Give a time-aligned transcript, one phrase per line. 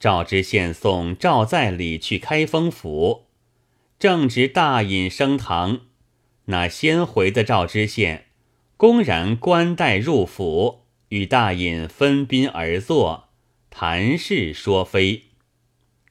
[0.00, 3.26] 赵知县送赵在礼去开封府，
[3.98, 5.80] 正值大隐升堂，
[6.44, 8.26] 那先回的赵知县
[8.76, 13.30] 公然官带入府，与大隐分宾而坐，
[13.70, 15.24] 谈事说非。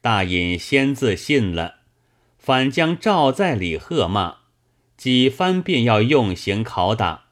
[0.02, 1.76] 大隐先自信了，
[2.36, 4.40] 反将赵在礼喝骂，
[4.98, 7.28] 几番便要用刑拷打。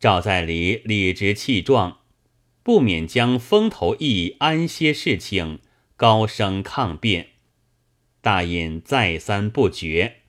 [0.00, 1.99] 赵在礼理直气壮。
[2.62, 5.60] 不免将风头义安歇事情
[5.96, 7.30] 高声抗辩，
[8.20, 10.22] 大隐再三不决，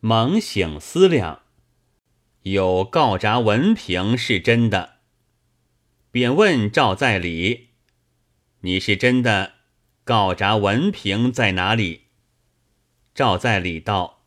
[0.00, 1.42] 猛醒思量，
[2.42, 4.98] 有告札文凭是真的，
[6.12, 7.70] 便问赵在礼
[8.62, 9.54] ：“你是真的，
[10.04, 12.02] 告札文凭在哪里？”
[13.14, 14.24] 赵在礼道：“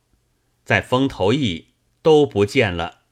[0.66, 3.04] 在风头义都不见了。”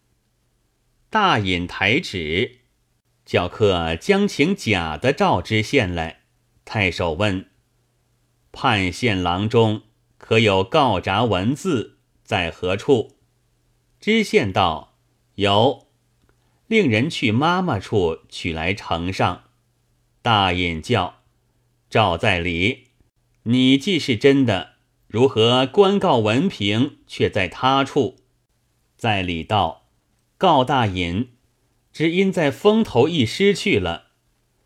[1.10, 2.65] 大隐抬指。
[3.26, 6.22] 教客将请假的赵知县来。
[6.64, 7.50] 太守问
[8.54, 9.82] ：“判县郎中
[10.18, 13.18] 可有告札文字在何处？”
[14.00, 14.96] 知县道
[15.36, 15.88] ：“有，
[16.68, 19.46] 令人去妈妈处取来呈上。”
[20.22, 21.22] 大隐叫
[21.90, 22.90] ：“赵在礼，
[23.44, 24.74] 你既是真的，
[25.08, 28.18] 如何官告文凭却在他处？”
[28.98, 29.88] 在礼道
[30.38, 31.30] ：“告大隐。”
[31.96, 34.08] 只因在风头一失去了，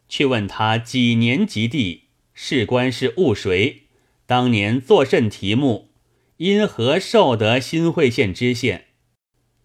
[0.08, 3.84] 去问他几年及第，士官是务谁？
[4.26, 5.92] 当年作甚题目？
[6.38, 8.88] 因何受得新会县知县？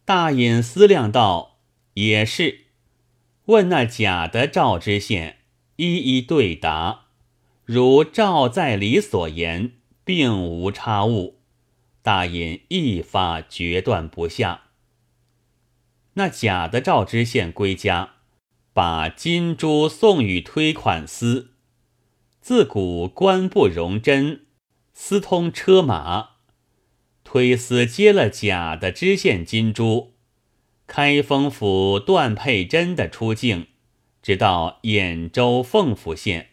[0.04, 1.60] 大隐思量道
[1.94, 2.66] ：“也是。”
[3.46, 5.38] 问那假的赵知县，
[5.76, 7.06] 一一对答，
[7.64, 9.72] 如赵在礼所言，
[10.04, 11.40] 并无差误。
[12.02, 14.64] 大隐一发决断不下。
[16.14, 18.14] 那假的赵知县归家，
[18.72, 21.50] 把金珠送与推款司。
[22.40, 24.46] 自古官不容真，
[24.92, 26.30] 私通车马。
[27.24, 30.12] 推司接了假的知县金珠，
[30.86, 33.66] 开封府段佩珍的出境，
[34.22, 36.50] 直到兖州凤府县，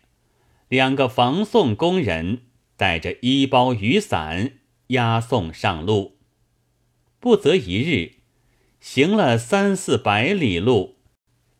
[0.69, 2.43] 两个防送工人
[2.77, 4.53] 带着衣包雨伞
[4.87, 6.17] 押送上路，
[7.19, 8.20] 不则一日。
[8.81, 10.97] 行了三四百里路，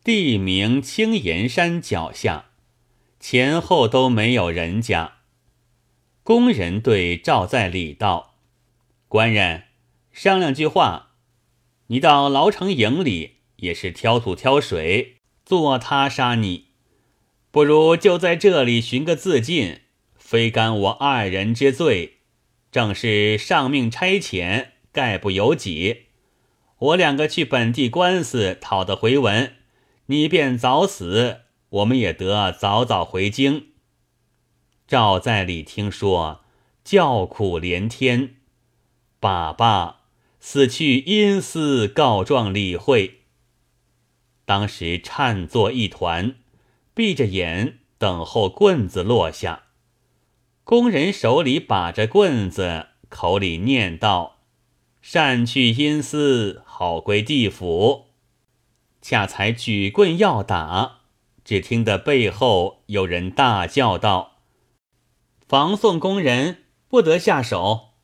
[0.02, 2.46] 地名青岩山脚下，
[3.20, 5.18] 前后都没有人家。
[6.24, 8.34] 工人对赵在礼道
[9.06, 9.62] ：“官人，
[10.10, 11.12] 商量句话。
[11.86, 16.66] 你到牢城营里也是挑土挑水，做他杀你，
[17.52, 19.82] 不如就在这里寻个自尽，
[20.16, 22.18] 非干我二人之罪。
[22.72, 26.06] 正是上命差遣，概不由己。”
[26.82, 29.54] 我两个去本地官司讨得回文，
[30.06, 33.68] 你便早死，我们也得早早回京。
[34.88, 36.40] 赵在礼听说，
[36.82, 38.34] 叫苦连天，
[39.20, 40.00] 爸爸
[40.40, 43.20] 死去阴司告状理会。
[44.44, 46.34] 当时颤作一团，
[46.94, 49.66] 闭着眼等候棍子落下。
[50.64, 54.41] 工人手里把着棍子，口里念道。
[55.02, 58.06] 善去阴司，好归地府。
[59.00, 61.00] 恰才举棍要打，
[61.44, 64.44] 只听得背后有人大叫道
[65.48, 67.94] ：“防送工人不得下手！”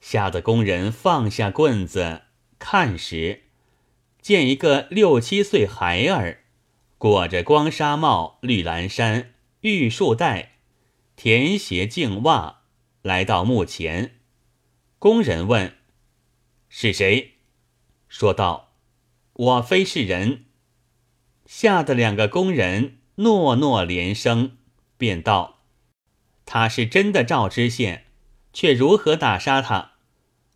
[0.00, 2.24] 吓得工人放下棍子，
[2.58, 3.44] 看时，
[4.20, 6.44] 见一个六七岁孩儿，
[6.98, 10.56] 裹着光纱帽、绿蓝衫、玉束带、
[11.16, 12.64] 田鞋、净袜，
[13.00, 14.20] 来到墓前。
[14.98, 15.72] 工人问。
[16.74, 17.34] 是谁？
[18.08, 18.72] 说道
[19.34, 20.46] ：“我非是人。”
[21.44, 24.56] 吓得两个工人诺诺连声，
[24.96, 25.64] 便道
[26.46, 28.06] ：“他是真的赵知县，
[28.54, 29.92] 却如何打杀他？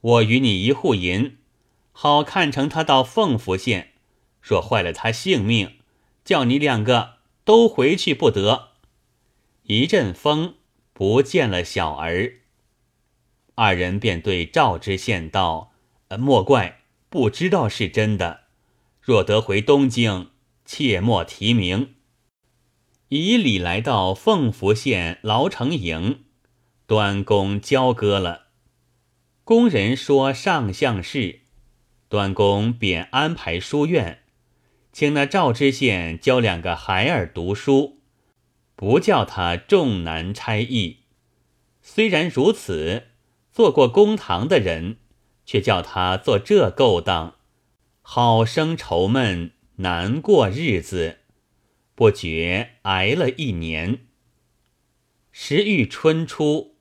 [0.01, 1.37] 我与你一户银，
[1.93, 3.93] 好看成他到凤福县。
[4.41, 5.81] 若坏了他性命，
[6.25, 8.71] 叫你两个都回去不得。”
[9.65, 10.55] 一阵风，
[10.95, 12.37] 不见了小儿。
[13.55, 15.75] 二人便对赵知县道。
[16.17, 18.43] 莫怪不知道是真的。
[19.01, 20.31] 若得回东京，
[20.65, 21.95] 切莫提名。
[23.09, 26.25] 以礼来到凤福县牢城营，
[26.87, 28.49] 端公交割了。
[29.45, 31.43] 工人说上相事，
[32.09, 34.23] 端公便安排书院，
[34.93, 38.01] 请那赵知县教两个孩儿读书，
[38.75, 41.05] 不叫他重难差役。
[41.81, 43.05] 虽然如此，
[43.53, 44.97] 做过公堂的人。
[45.47, 47.37] 却叫他做这勾当，
[48.03, 51.21] 好生愁闷，难过日子，
[51.95, 54.01] 不觉挨了一年。
[55.31, 56.77] 时遇春初，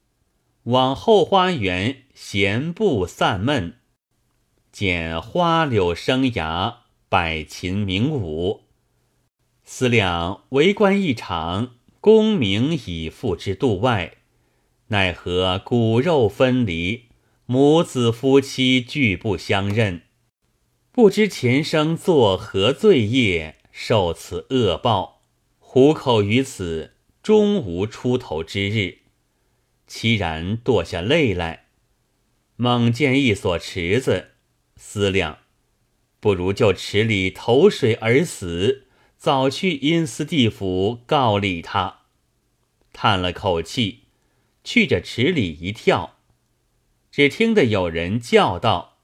[0.64, 3.78] 往后花园闲步散闷，
[4.72, 8.64] 见花柳生芽，百禽鸣舞，
[9.64, 14.18] 思量为官一场，功名已付之度外，
[14.88, 17.05] 奈何骨肉分离，
[17.48, 20.02] 母子夫妻俱不相认，
[20.92, 25.22] 不知前生作何罪业，受此恶报，
[25.60, 26.94] 虎口于此。
[27.22, 29.00] 终无出头之日，
[29.90, 31.66] 凄然堕下泪来。
[32.56, 34.34] 猛见一所池子，
[34.76, 35.40] 思量，
[36.20, 38.86] 不如就池里投水而死，
[39.18, 42.02] 早去阴司地府告理他。
[42.94, 44.04] 叹了口气，
[44.64, 46.15] 去着池里一跳，
[47.16, 48.98] 只听得有人叫道：“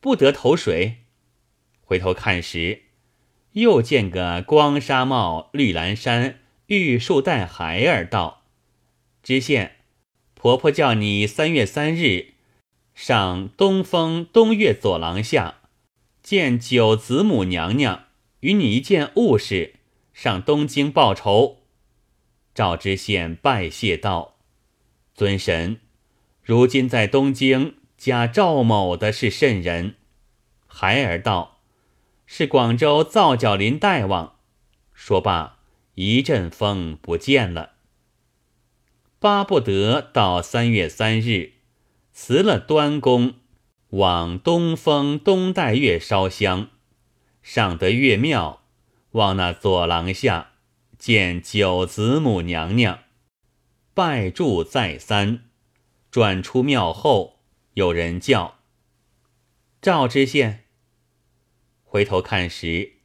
[0.00, 1.00] 不得投水！”
[1.84, 2.84] 回头看时，
[3.52, 6.38] 又见个光纱帽、绿蓝衫。
[6.68, 8.44] 玉树带孩儿道
[9.22, 9.76] ：“知县，
[10.32, 12.28] 婆婆叫你三月三日
[12.94, 15.56] 上东风东岳左廊下
[16.22, 18.06] 见九子母娘娘，
[18.40, 19.74] 与你一件物事，
[20.14, 21.58] 上东京报仇。”
[22.54, 24.38] 赵知县拜谢道
[25.14, 25.80] ：“尊神，
[26.44, 29.96] 如今在东京假赵某的是甚人？”
[30.68, 31.58] 孩儿道
[32.24, 34.36] ：“是广州皂角林大王。”
[34.94, 35.58] 说罢。
[35.96, 37.74] 一阵风不见了，
[39.20, 41.52] 巴不得到三月三日，
[42.10, 43.34] 辞了端公，
[43.90, 46.70] 往东风东带月烧香，
[47.42, 48.64] 上得月庙，
[49.12, 50.54] 望那左廊下
[50.98, 52.98] 见九子母娘娘，
[53.94, 55.44] 拜祝再三，
[56.14, 57.40] 转出庙后，
[57.72, 58.58] 有人叫
[59.82, 60.66] 赵知县，
[61.82, 62.98] 回头看时，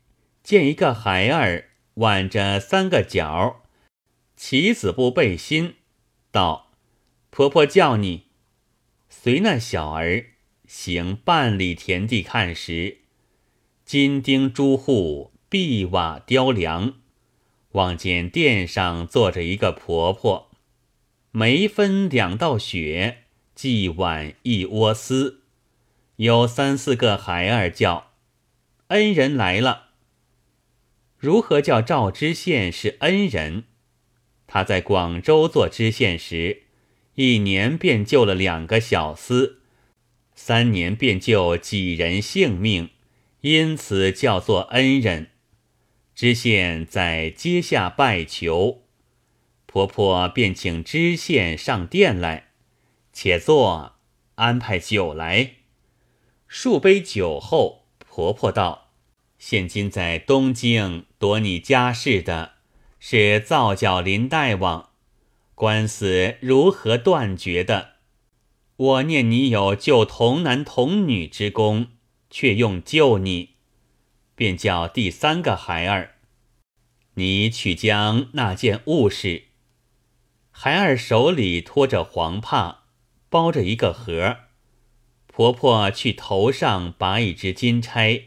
[0.44, 1.72] 见一个孩儿。
[1.96, 3.64] 挽着三个角，
[4.36, 5.78] 棋子布背心，
[6.30, 6.70] 道
[7.32, 8.28] ：“婆婆叫你。”
[9.10, 10.28] 随那小儿
[10.68, 13.00] 行半里田地看时，
[13.84, 16.94] 金钉朱户，碧瓦雕梁，
[17.72, 20.49] 望见殿上坐着一个婆婆，
[21.32, 25.44] 梅分两道雪，髻挽一窝丝，
[26.16, 28.14] 有三四个孩儿叫
[28.90, 29.90] ：“恩人来了。”
[31.20, 33.66] 如何叫赵知县是恩人？
[34.48, 36.64] 他在广州做知县时，
[37.14, 39.58] 一年便救了两个小厮，
[40.34, 42.90] 三年便救几人性命，
[43.42, 45.28] 因此叫做恩人。
[46.16, 48.82] 知县在阶下拜求，
[49.72, 52.48] 婆婆便请知县上殿来，
[53.14, 53.98] 且坐，
[54.34, 55.58] 安排酒来。
[56.48, 58.90] 数杯酒后，婆婆道。
[59.38, 62.54] 现今在东京夺你家事的
[63.00, 64.90] 是皂角林大王，
[65.54, 67.98] 官司如何断绝的？
[68.76, 71.90] 我念你有救童男童女之功，
[72.32, 73.58] 却用救你，
[74.34, 76.16] 便叫第三个孩儿，
[77.14, 79.49] 你去将那件物事。
[80.62, 82.80] 孩儿手里托着黄帕，
[83.30, 84.40] 包着一个盒，
[85.26, 88.24] 婆婆去头上拔一只金钗。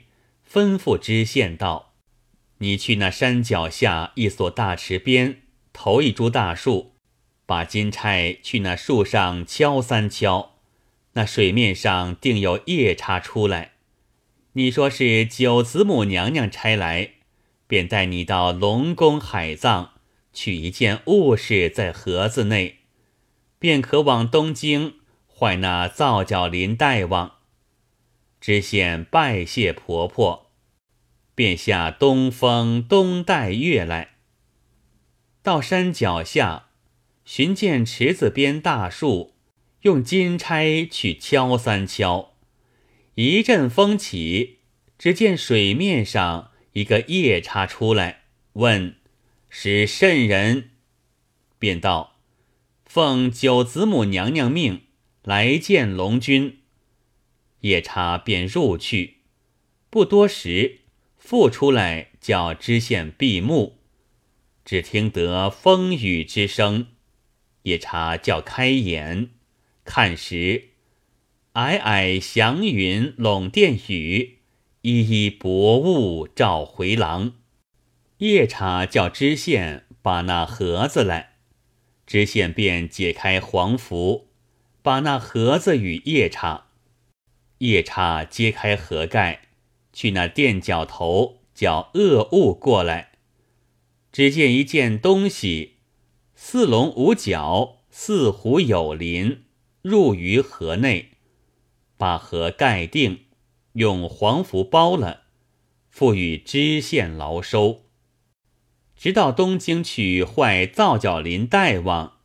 [0.50, 1.92] 吩咐知县道
[2.56, 5.42] ：“你去那山脚下一所大池边
[5.74, 6.94] 投一株大树，
[7.44, 10.52] 把金钗去那树上敲三敲，
[11.12, 13.72] 那水面上定有夜叉出来。
[14.54, 17.10] 你说是九子母娘娘差来，
[17.66, 19.91] 便带你到龙宫海葬，
[20.32, 22.78] 取一件物事在盒子内，
[23.58, 24.94] 便可往东京
[25.26, 27.32] 坏那皂角林大王。”
[28.40, 30.50] 知县拜谢婆婆，
[31.34, 34.16] 便下东风东带月来。
[35.42, 36.70] 到山脚下，
[37.24, 39.34] 寻见池子边大树，
[39.82, 42.34] 用金钗去敲三敲。
[43.14, 44.58] 一阵风起，
[44.98, 48.22] 只见水面上一个夜叉出来，
[48.54, 48.96] 问
[49.54, 50.70] 是甚人，
[51.58, 52.16] 便道
[52.86, 54.84] ：“奉九子母娘娘命
[55.22, 56.60] 来见龙君。”
[57.60, 59.18] 夜叉便入去，
[59.90, 60.80] 不多时，
[61.18, 63.76] 复出来叫知县闭目。
[64.64, 66.86] 只听得风雨之声，
[67.64, 69.32] 夜叉叫开眼，
[69.84, 70.70] 看时，
[71.52, 74.38] 霭霭祥云笼殿宇，
[74.80, 77.34] 依依薄雾照回廊。
[78.22, 81.38] 夜叉叫知县把那盒子来，
[82.06, 84.28] 知县便解开黄符，
[84.80, 86.68] 把那盒子与夜叉。
[87.58, 89.48] 夜叉揭开盒盖，
[89.92, 93.10] 去那垫脚头叫恶物过来。
[94.12, 95.78] 只见一件东西，
[96.36, 99.46] 四龙五角，四虎有鳞，
[99.82, 101.14] 入于盒内，
[101.96, 103.24] 把盒盖定，
[103.72, 105.22] 用黄符包了，
[105.90, 107.81] 赋予知县劳收。
[109.02, 112.18] 直到东京去坏皂角林大王，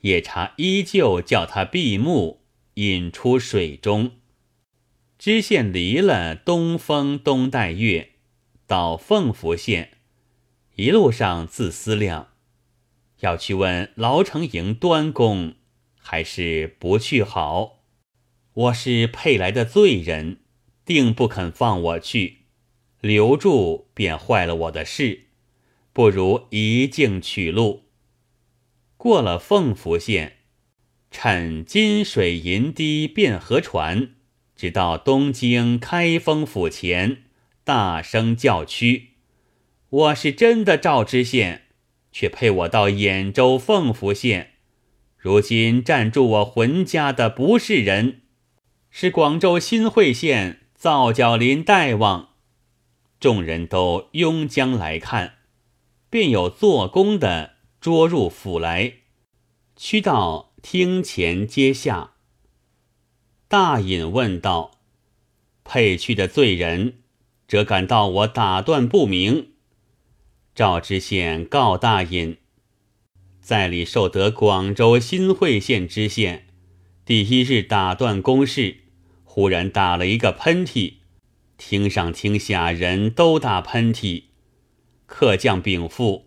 [0.00, 2.40] 夜叉依旧叫他闭目，
[2.76, 4.12] 引出水中。
[5.18, 8.12] 知县离了东风东带月，
[8.66, 9.90] 到凤福县，
[10.76, 12.28] 一路上自思量，
[13.20, 15.56] 要去问牢城营端公，
[15.98, 17.82] 还是不去好？
[18.54, 20.38] 我是配来的罪人，
[20.86, 22.38] 定不肯放我去，
[23.02, 25.25] 留住便坏了我的事。
[25.96, 27.84] 不如一径取路，
[28.98, 30.40] 过了凤福县，
[31.10, 34.10] 趁金水银堤变河船，
[34.54, 37.22] 直到东京开封府前，
[37.64, 39.12] 大声叫屈
[39.88, 41.62] ：“我是真的赵知县，
[42.12, 44.50] 却配我到兖州凤福县。
[45.16, 48.20] 如今占住我浑家的不是人，
[48.90, 52.34] 是广州新会县皂角林大王。”
[53.18, 55.35] 众人都拥将来看。
[56.08, 58.94] 便有做工的捉入府来，
[59.76, 62.12] 屈到厅前阶下。
[63.48, 64.80] 大隐问道
[65.64, 66.94] ：“配去的罪人，
[67.46, 69.52] 则感到我打断不明。”
[70.54, 72.38] 赵知县告大隐
[73.40, 76.46] ：“在里受得广州新会县知县，
[77.04, 78.78] 第一日打断公事，
[79.22, 80.94] 忽然打了一个喷嚏，
[81.58, 84.24] 厅上厅下人都打喷嚏。”
[85.06, 86.26] 客将禀赋，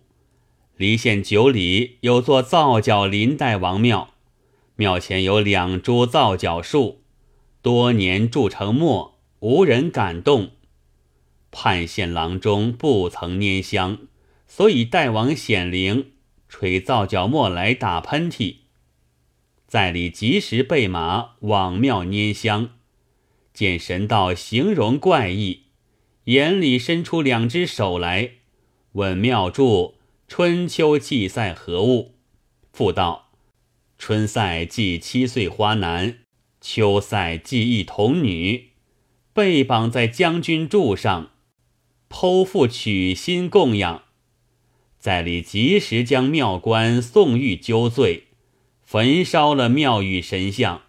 [0.76, 4.14] 离县九里有座皂角林代王庙，
[4.76, 7.02] 庙前有两株皂角树，
[7.60, 10.52] 多年铸成墨，无人敢动。
[11.50, 13.98] 判县郎中不曾拈香，
[14.46, 16.12] 所以代王显灵，
[16.48, 18.56] 吹皂角墨来打喷嚏。
[19.66, 22.70] 在里及时备马往庙拈香，
[23.52, 25.64] 见神道形容怪异，
[26.24, 28.36] 眼里伸出两只手来。
[28.92, 29.94] 问妙祝
[30.26, 32.16] 春秋祭赛何物？
[32.72, 33.30] 复道：
[33.98, 36.18] 春赛祭七岁花男，
[36.60, 38.70] 秋赛祭一童女，
[39.32, 41.30] 被绑在将军柱上，
[42.08, 44.02] 剖腹取心供养。
[44.98, 48.24] 在里及时将庙官宋玉揪罪，
[48.82, 50.82] 焚烧了庙宇神像。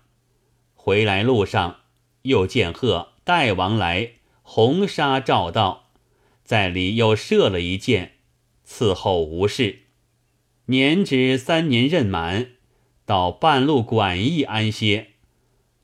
[0.74, 1.82] 回来路上
[2.24, 5.81] 又见贺代王来，红纱照道。
[6.52, 8.16] 在里又射了一箭，
[8.68, 9.84] 伺候无事。
[10.66, 12.56] 年止三年任满，
[13.06, 15.12] 到半路馆驿安歇。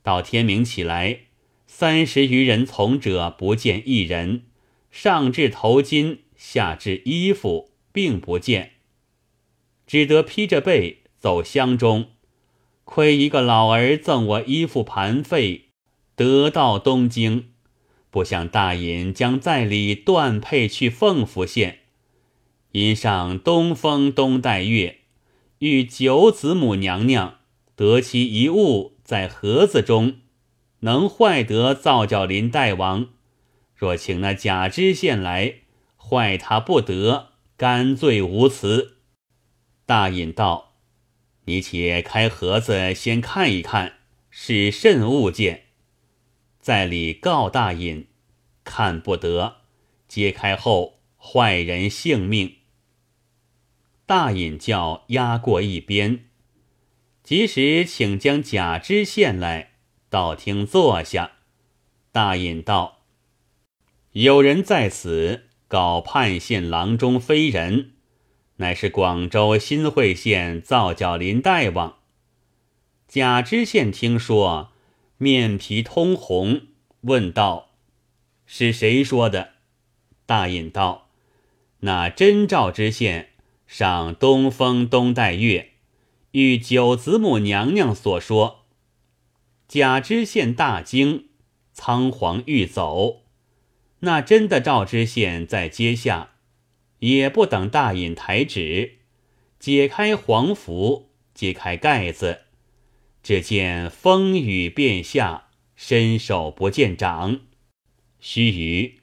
[0.04, 1.20] 到天明起来，
[1.68, 4.48] 三十余人从者不见一人，
[4.92, 8.74] 上至头巾，下至衣服，并不见，
[9.86, 12.10] 只得披着被走乡中。
[12.84, 15.70] 亏一个老儿赠我衣服盘费，
[16.18, 17.54] 得到东京。
[18.10, 21.80] 不想大隐将在里断配去凤福县，
[22.72, 25.00] 因上东风东带月，
[25.60, 27.40] 遇九子母娘娘
[27.76, 30.16] 得其一物在盒子中，
[30.80, 33.10] 能坏得皂角林大王。
[33.76, 35.56] 若请那假知县来
[35.98, 38.98] 坏他不得，甘罪无辞。
[39.86, 40.74] 大隐道
[41.46, 44.00] ：“你且开盒子先看一看，
[44.30, 45.66] 是甚物件。”
[46.68, 48.08] 在里告大隐，
[48.66, 49.60] 看不得，
[50.10, 52.56] 揭开后坏人性命。
[54.06, 56.26] 大隐叫压过一边，
[57.24, 59.76] 及时请将贾知县来
[60.10, 61.32] 到厅坐下。
[62.12, 63.06] 大隐道
[64.12, 67.94] ：“有人在此告判县郎中非人，
[68.58, 72.00] 乃是广州新会县皂角林大王。”
[73.08, 74.74] 贾知县听说。
[75.18, 76.62] 面皮通红，
[77.02, 77.72] 问道
[78.46, 79.54] ：“是谁说的？”
[80.28, 81.10] 大隐道
[81.82, 83.30] ：“那真赵知县
[83.66, 85.72] 上东风东带月，
[86.32, 88.66] 遇九子母娘娘所说。”
[89.68, 91.30] 贾知县大惊，
[91.74, 93.24] 仓皇欲走。
[94.00, 96.36] 那真的赵知县在阶下，
[97.00, 99.00] 也不等大隐抬指，
[99.60, 102.44] 解开黄符，揭开盖子。
[103.28, 107.42] 只见风雨变下，伸手不见掌。
[108.22, 108.94] 须臾，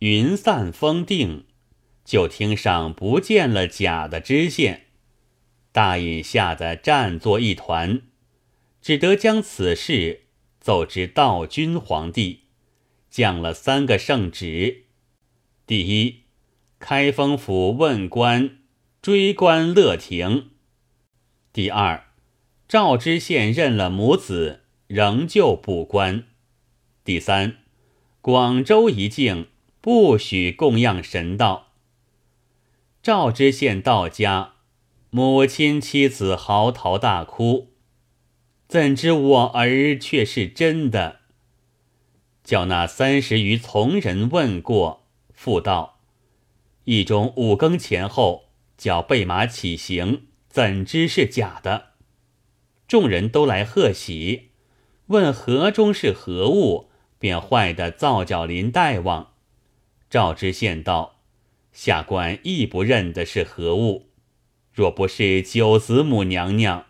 [0.00, 1.44] 云散风定，
[2.04, 4.86] 就听上不见了假的知县。
[5.70, 8.02] 大隐吓得战作一团，
[8.82, 10.24] 只得将此事
[10.58, 12.46] 奏知道君皇帝，
[13.08, 14.86] 降了三个圣旨：
[15.68, 16.22] 第一，
[16.80, 18.58] 开封府问官
[19.00, 20.48] 追官乐亭；
[21.52, 22.07] 第二，
[22.68, 26.24] 赵知县认了母子，仍旧不官。
[27.02, 27.56] 第三，
[28.20, 29.46] 广州一境
[29.80, 31.72] 不许供养神道。
[33.02, 34.52] 赵知县到家，
[35.08, 37.70] 母亲妻子嚎啕大哭，
[38.68, 41.20] 怎知我儿却是真的？
[42.44, 46.00] 叫那三十余从人问过，复道：
[46.84, 50.26] 一中五更前后，叫备马起行。
[50.50, 51.87] 怎知是假的？
[52.88, 54.48] 众人都来贺喜，
[55.08, 59.34] 问河中是何物，便坏的皂角林大王。
[60.10, 61.20] 赵知县道
[61.70, 64.08] ：“下官亦不认得是何物。
[64.72, 66.86] 若不是九子母娘娘，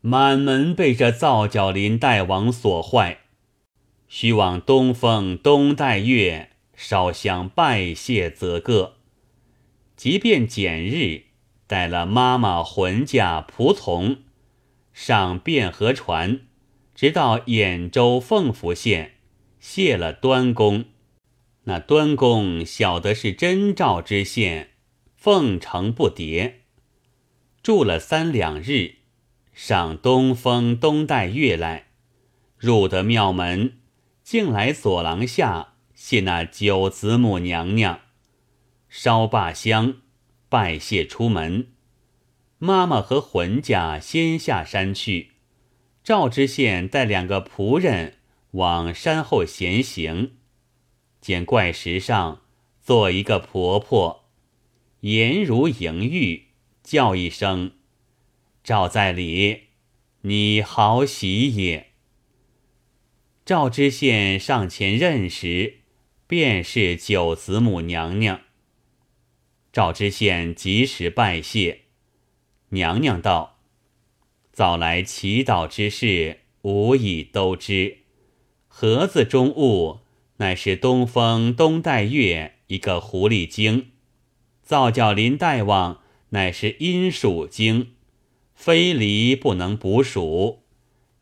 [0.00, 3.18] 满门被这皂角林大王所坏，
[4.08, 8.94] 须往东风东带月烧香拜谢则个。
[9.94, 11.24] 即便减日。”
[11.66, 14.18] 带了妈妈、魂家、仆从，
[14.94, 16.42] 上汴河船，
[16.94, 19.16] 直到兖州凤福县，
[19.58, 20.86] 谢了端公。
[21.64, 24.70] 那端公晓得是真赵知县，
[25.16, 26.52] 奉承不迭，
[27.62, 28.98] 住了三两日，
[29.52, 31.88] 上东风东带月来，
[32.56, 33.78] 入得庙门，
[34.22, 38.00] 竟来左廊下谢那九子母娘娘，
[38.88, 39.96] 烧罢香。
[40.48, 41.72] 拜谢出门，
[42.64, 45.32] 妈妈和浑家先下山去。
[46.02, 48.14] 赵知县带两个仆人
[48.52, 50.36] 往山后闲行，
[51.20, 52.40] 见怪石上
[52.80, 54.30] 坐一个婆婆，
[55.00, 56.44] 颜如莹玉，
[56.82, 57.72] 叫一声
[58.64, 59.64] ：“赵在里，
[60.22, 61.90] 你好喜也。”
[63.44, 65.80] 赵知县上前认时，
[66.26, 68.40] 便是九子母娘娘。
[69.70, 71.83] 赵知县及时拜谢，
[72.74, 73.58] 娘娘道
[74.52, 78.00] ：“早来祈祷之事，吾已都知。
[78.68, 80.00] 盒子中物，
[80.36, 83.86] 乃是东风东带月一个狐狸精；
[84.62, 87.94] 皂角林大王，乃是阴属精，
[88.54, 90.64] 非离不能捕鼠。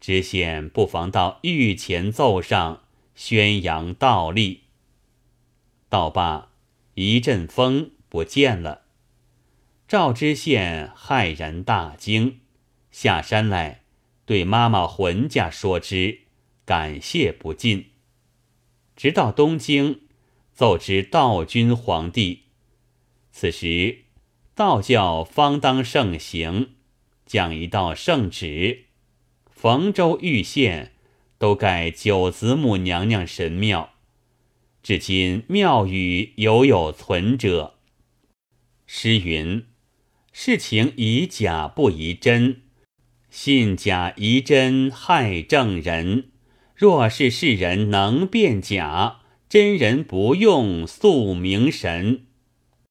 [0.01, 2.83] 知县不妨到御前奏上，
[3.15, 4.63] 宣扬道立。”
[5.89, 6.51] 道罢，
[6.95, 7.93] 一阵风。
[8.13, 8.82] 不见了，
[9.93, 12.41] 赵知县骇然大惊，
[12.91, 13.83] 下山来
[14.25, 16.21] 对妈妈浑家说之，
[16.65, 17.91] 感谢不尽。
[18.97, 20.01] 直到东京，
[20.55, 22.45] 奏知道君皇帝。
[23.33, 24.05] 此时
[24.55, 26.71] 道教方当盛行，
[27.27, 28.85] 讲一道圣旨，
[29.51, 30.93] 冯州玉县
[31.37, 33.93] 都盖九子母娘娘神庙，
[34.83, 37.75] 至今庙宇犹有存者。
[38.87, 39.67] 诗云
[40.33, 42.63] ：“事情宜假不宜真，
[43.31, 46.31] 信假疑真害正人。
[46.75, 52.25] 若是世人能辨假，真人不用宿明神。”